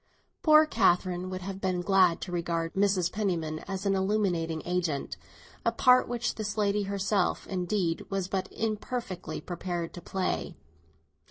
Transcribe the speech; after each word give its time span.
Poor 0.41 0.65
Catherine 0.65 1.29
would 1.29 1.41
have 1.43 1.61
been 1.61 1.81
glad 1.81 2.21
to 2.21 2.31
regard 2.31 2.73
Mrs. 2.73 3.11
Penniman 3.11 3.59
as 3.67 3.85
an 3.85 3.93
illuminating 3.93 4.63
agent, 4.65 5.15
a 5.63 5.71
part 5.71 6.07
which 6.07 6.33
this 6.33 6.57
lady 6.57 6.81
herself 6.85 7.45
indeed 7.45 8.07
was 8.09 8.27
but 8.27 8.51
imperfectly 8.51 9.39
prepared 9.39 9.93
to 9.93 10.01
play. 10.01 10.57